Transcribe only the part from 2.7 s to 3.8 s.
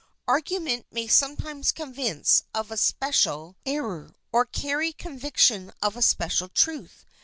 a special INTRODUCTION